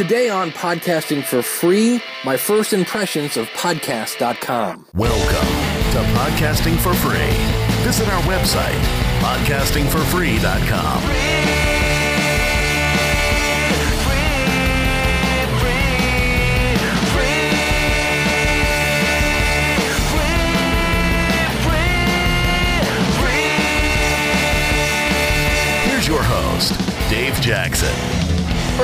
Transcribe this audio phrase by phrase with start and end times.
[0.00, 4.86] Today on Podcasting for Free, my first impressions of podcast.com.
[4.94, 5.48] Welcome
[5.92, 7.28] to Podcasting for Free.
[7.84, 8.80] Visit our website,
[9.20, 11.02] podcastingforfree.com.
[11.02, 11.59] Here's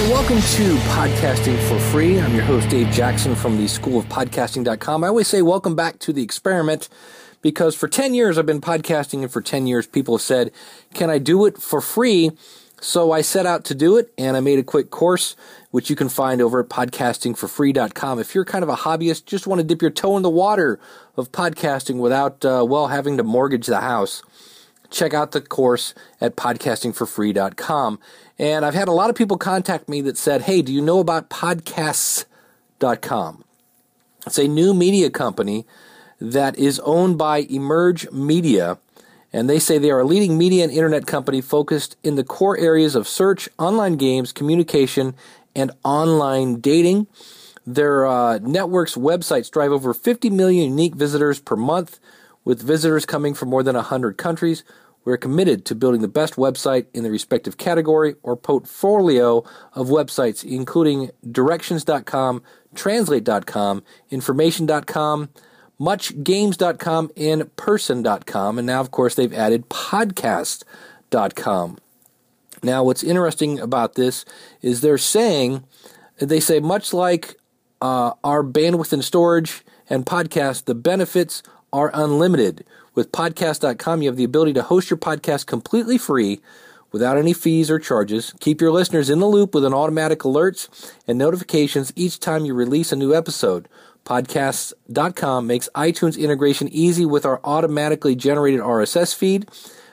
[0.00, 2.20] right, welcome to Podcasting for Free.
[2.20, 5.02] I'm your host, Dave Jackson from the School of Podcasting.com.
[5.02, 6.88] I always say welcome back to the experiment
[7.42, 10.52] because for 10 years I've been podcasting, and for 10 years people have said,
[10.94, 12.30] Can I do it for free?
[12.80, 15.34] So I set out to do it and I made a quick course,
[15.72, 18.20] which you can find over at podcastingforfree.com.
[18.20, 20.78] If you're kind of a hobbyist, just want to dip your toe in the water
[21.16, 24.22] of podcasting without, uh, well, having to mortgage the house,
[24.90, 27.98] check out the course at podcastingforfree.com.
[28.38, 31.00] And I've had a lot of people contact me that said, Hey, do you know
[31.00, 33.44] about podcasts.com?
[34.26, 35.66] It's a new media company
[36.20, 38.78] that is owned by Emerge Media.
[39.32, 42.58] And they say they are a leading media and internet company focused in the core
[42.58, 45.14] areas of search, online games, communication,
[45.54, 47.06] and online dating.
[47.66, 51.98] Their uh, network's websites drive over 50 million unique visitors per month,
[52.48, 54.64] with visitors coming from more than 100 countries.
[55.04, 60.50] We're committed to building the best website in the respective category or portfolio of websites,
[60.50, 62.42] including directions.com,
[62.74, 65.28] translate.com, information.com,
[65.78, 68.58] muchgames.com, and person.com.
[68.58, 71.78] And now, of course, they've added podcast.com.
[72.62, 74.24] Now, what's interesting about this
[74.62, 75.64] is they're saying,
[76.16, 77.36] they say, much like
[77.82, 82.64] uh, our bandwidth and storage and podcast, the benefits are unlimited.
[82.94, 86.40] With podcast.com, you have the ability to host your podcast completely free
[86.90, 88.34] without any fees or charges.
[88.40, 92.54] Keep your listeners in the loop with an automatic alerts and notifications each time you
[92.54, 93.68] release a new episode.
[94.04, 99.48] Podcasts.com makes iTunes integration easy with our automatically generated RSS feed.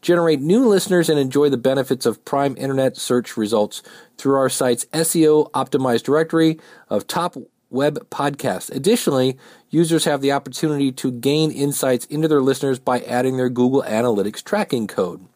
[0.00, 3.82] Generate new listeners and enjoy the benefits of prime internet search results
[4.16, 7.36] through our site's SEO optimized directory of top
[7.70, 8.74] web podcasts.
[8.74, 9.36] Additionally,
[9.70, 14.42] users have the opportunity to gain insights into their listeners by adding their Google Analytics
[14.42, 15.26] tracking code.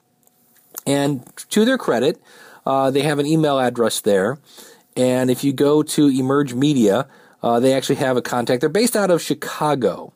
[0.87, 2.21] And to their credit,
[2.65, 4.39] uh, they have an email address there.
[4.97, 7.07] And if you go to Emerge Media,
[7.43, 8.61] uh, they actually have a contact.
[8.61, 10.13] They're based out of Chicago.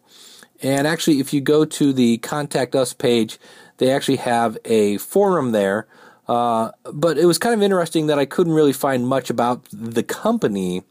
[0.63, 3.39] And actually, if you go to the Contact Us page,
[3.79, 5.87] they actually have a forum there.
[6.27, 10.03] Uh, but it was kind of interesting that I couldn't really find much about the
[10.03, 10.83] company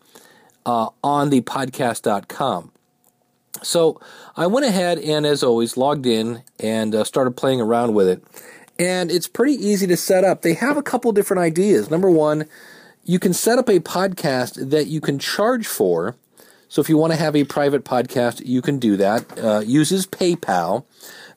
[0.65, 2.71] uh, on the podcast.com.
[3.61, 3.99] So
[4.35, 8.23] I went ahead and, as always, logged in and uh, started playing around with it.
[8.79, 10.41] And it's pretty easy to set up.
[10.41, 11.91] They have a couple different ideas.
[11.91, 12.45] Number one,
[13.03, 16.15] you can set up a podcast that you can charge for.
[16.67, 19.37] So if you want to have a private podcast, you can do that.
[19.37, 20.85] Uh, uses PayPal.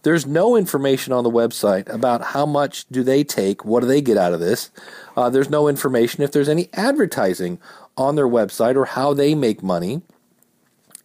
[0.03, 4.01] There's no information on the website about how much do they take, what do they
[4.01, 4.71] get out of this.
[5.17, 7.59] Uh, there's no information if there's any advertising
[7.97, 10.03] on their website or how they make money.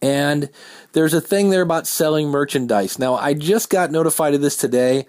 [0.00, 0.50] And
[0.92, 2.98] there's a thing there about selling merchandise.
[2.98, 5.06] Now, I just got notified of this today,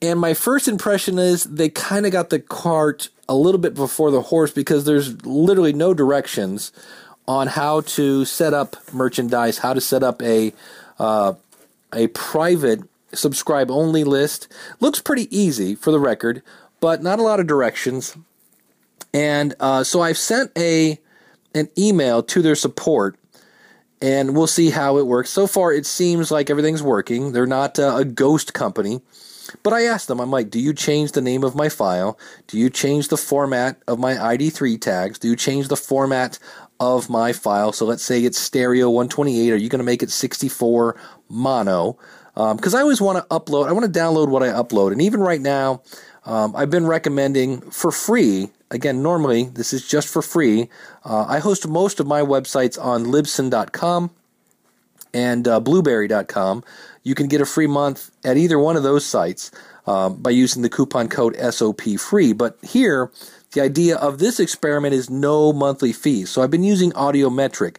[0.00, 4.10] and my first impression is they kind of got the cart a little bit before
[4.10, 6.72] the horse because there's literally no directions
[7.26, 10.52] on how to set up merchandise, how to set up a
[10.98, 11.34] uh,
[11.94, 12.80] a private
[13.12, 14.48] subscribe only list.
[14.80, 16.42] Looks pretty easy for the record,
[16.80, 18.16] but not a lot of directions.
[19.12, 20.98] And uh, so I've sent a
[21.54, 23.18] an email to their support,
[24.00, 25.30] and we'll see how it works.
[25.30, 27.32] So far, it seems like everything's working.
[27.32, 29.02] They're not uh, a ghost company.
[29.62, 32.18] But I asked them, I'm like, do you change the name of my file?
[32.46, 35.18] Do you change the format of my ID3 tags?
[35.18, 36.38] Do you change the format
[36.80, 37.72] of my file?
[37.72, 39.52] So let's say it's stereo 128.
[39.52, 40.96] Are you going to make it 64
[41.28, 41.98] mono?
[42.34, 44.92] Because um, I always want to upload, I want to download what I upload.
[44.92, 45.82] And even right now,
[46.24, 48.50] um, I've been recommending for free.
[48.72, 50.68] Again, normally this is just for free.
[51.04, 54.10] Uh, I host most of my websites on Libsyn.com
[55.12, 56.64] and uh, Blubrry.com.
[57.02, 59.50] You can get a free month at either one of those sites
[59.86, 62.32] um, by using the coupon code SOP free.
[62.32, 63.10] But here,
[63.52, 66.30] the idea of this experiment is no monthly fees.
[66.30, 67.76] So I've been using Audiometric,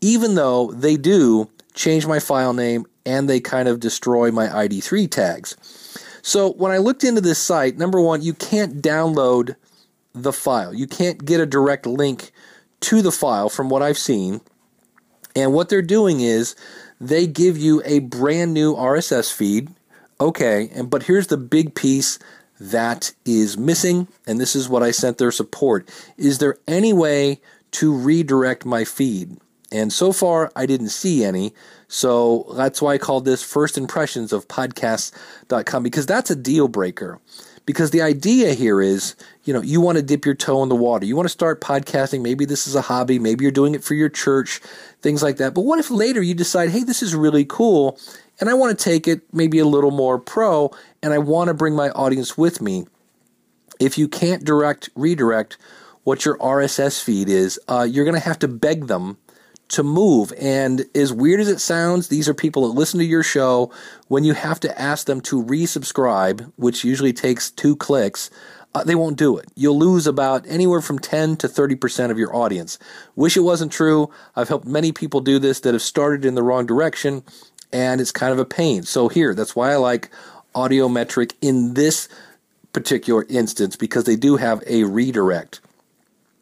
[0.00, 5.08] even though they do change my file name and they kind of destroy my ID3
[5.08, 5.56] tags.
[6.22, 9.54] So when I looked into this site, number one, you can't download
[10.14, 10.74] the file.
[10.74, 12.32] You can't get a direct link
[12.80, 14.40] to the file from what I've seen.
[15.34, 16.54] And what they're doing is
[17.00, 19.70] they give you a brand new RSS feed.
[20.20, 22.18] Okay, and but here's the big piece
[22.60, 25.88] that is missing, and this is what I sent their support.
[26.16, 27.40] Is there any way
[27.72, 29.38] to redirect my feed?
[29.72, 31.54] And so far, I didn't see any.
[31.88, 37.18] So that's why I called this First Impressions of Podcasts.com because that's a deal breaker.
[37.64, 39.14] Because the idea here is,
[39.44, 41.06] you know, you want to dip your toe in the water.
[41.06, 42.20] You want to start podcasting.
[42.20, 43.18] Maybe this is a hobby.
[43.18, 44.58] Maybe you're doing it for your church,
[45.00, 45.54] things like that.
[45.54, 47.98] But what if later you decide, hey, this is really cool
[48.40, 50.72] and I want to take it maybe a little more pro
[51.02, 52.86] and I want to bring my audience with me?
[53.78, 55.56] If you can't direct, redirect
[56.04, 59.18] what your RSS feed is, uh, you're going to have to beg them
[59.72, 60.32] to move.
[60.38, 63.72] And as weird as it sounds, these are people that listen to your show.
[64.08, 68.30] When you have to ask them to resubscribe, which usually takes two clicks,
[68.74, 69.46] uh, they won't do it.
[69.54, 72.78] You'll lose about anywhere from 10 to 30% of your audience.
[73.16, 74.10] Wish it wasn't true.
[74.36, 77.22] I've helped many people do this that have started in the wrong direction,
[77.72, 78.82] and it's kind of a pain.
[78.82, 80.10] So, here, that's why I like
[80.54, 82.08] Audiometric in this
[82.72, 85.60] particular instance because they do have a redirect.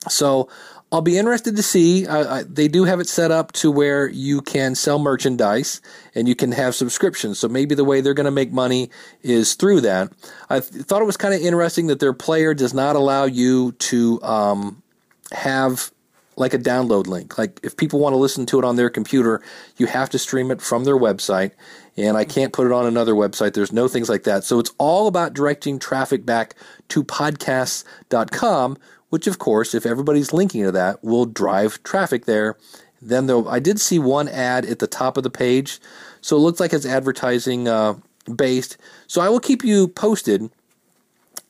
[0.09, 0.49] So,
[0.93, 2.07] I'll be interested to see.
[2.07, 5.81] Uh, I, they do have it set up to where you can sell merchandise
[6.17, 7.39] and you can have subscriptions.
[7.39, 8.91] So maybe the way they're going to make money
[9.23, 10.13] is through that.
[10.49, 13.73] I th- thought it was kind of interesting that their player does not allow you
[13.73, 14.83] to um,
[15.31, 15.93] have
[16.37, 17.39] like a download link.
[17.39, 19.43] Like if people want to listen to it on their computer,
[19.77, 21.53] you have to stream it from their website.
[21.97, 23.53] And I can't put it on another website.
[23.53, 24.43] There's no things like that.
[24.43, 26.55] So it's all about directing traffic back
[26.89, 28.79] to podcasts.com,
[29.11, 32.57] which of course, if everybody's linking to that, will drive traffic there.
[33.03, 35.81] Then though I did see one ad at the top of the page,
[36.21, 37.95] so it looks like it's advertising uh,
[38.35, 38.77] based.
[39.07, 40.51] So I will keep you posted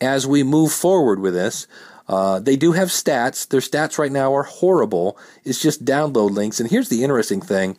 [0.01, 1.67] as we move forward with this.
[2.09, 3.47] Uh, they do have stats.
[3.47, 5.17] Their stats right now are horrible.
[5.45, 6.59] It's just download links.
[6.59, 7.77] And here's the interesting thing: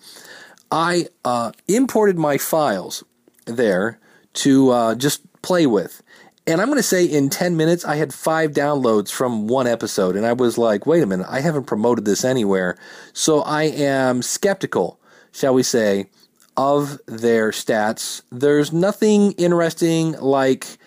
[0.71, 3.03] I uh, imported my files
[3.45, 3.99] there
[4.33, 6.01] to uh, just play with.
[6.47, 10.15] And I'm going to say in 10 minutes, I had five downloads from one episode.
[10.15, 12.77] And I was like, wait a minute, I haven't promoted this anywhere.
[13.13, 14.99] So I am skeptical,
[15.31, 16.09] shall we say,
[16.57, 18.23] of their stats.
[18.31, 20.77] There's nothing interesting like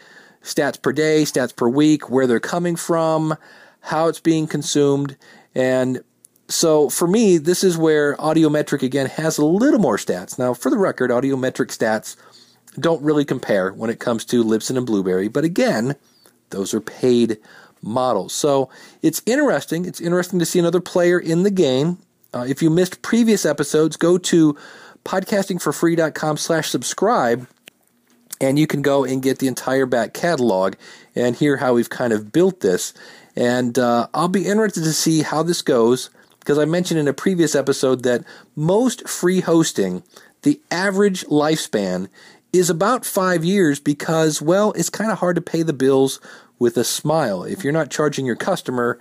[0.42, 3.36] stats per day, stats per week, where they're coming from,
[3.80, 5.16] how it's being consumed.
[5.54, 6.02] And
[6.48, 10.38] so for me, this is where Audiometric again has a little more stats.
[10.38, 12.16] Now, for the record, Audiometric stats
[12.78, 15.96] don't really compare when it comes to Libsyn and Blubrry, but again,
[16.50, 17.38] those are paid
[17.82, 18.32] models.
[18.32, 18.70] So
[19.02, 19.84] it's interesting.
[19.84, 21.98] It's interesting to see another player in the game.
[22.32, 24.56] Uh, if you missed previous episodes, go to
[25.04, 27.46] podcastingforfree.com slash subscribe
[28.40, 30.74] and you can go and get the entire back catalog
[31.14, 32.92] and hear how we've kind of built this.
[33.36, 36.10] And uh, I'll be interested to see how this goes
[36.40, 38.24] because I mentioned in a previous episode that
[38.54, 40.02] most free hosting,
[40.42, 42.08] the average lifespan
[42.54, 46.20] is about five years because, well, it's kind of hard to pay the bills
[46.58, 47.42] with a smile.
[47.42, 48.98] If you're not charging your customer,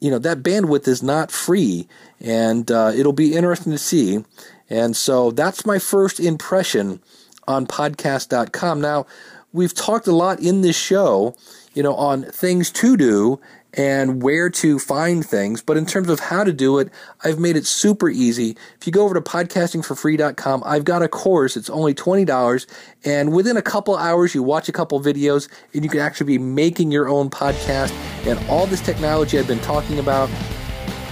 [0.00, 1.86] you know, that bandwidth is not free,
[2.20, 4.24] and uh, it'll be interesting to see.
[4.68, 7.00] And so that's my first impression
[7.46, 8.80] on podcast.com.
[8.80, 9.06] Now,
[9.52, 11.36] we've talked a lot in this show,
[11.74, 13.40] you know, on things to do
[13.74, 15.62] and where to find things.
[15.62, 16.90] But in terms of how to do it,
[17.24, 18.56] I've made it super easy.
[18.80, 21.56] If you go over to podcastingforfree.com, I've got a course.
[21.56, 22.66] It's only $20.
[23.04, 26.38] And within a couple hours, you watch a couple videos and you can actually be
[26.38, 27.92] making your own podcast.
[28.26, 30.30] And all this technology I've been talking about,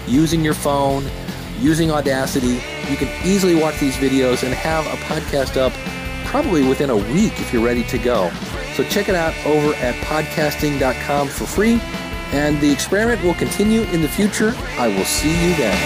[0.06, 1.04] using your phone,
[1.60, 5.72] using Audacity, you can easily watch these videos and have a podcast up
[6.26, 8.30] probably within a week if you're ready to go.
[8.74, 11.80] So check it out over at podcasting.com for free.
[12.32, 14.54] And the experiment will continue in the future.
[14.78, 15.76] I will see you then.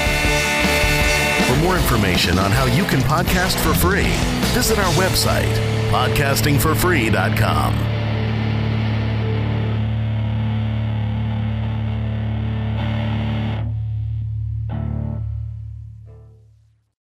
[1.46, 4.12] For more information on how you can podcast for free,
[4.54, 5.52] visit our website,
[5.90, 7.89] podcastingforfree.com.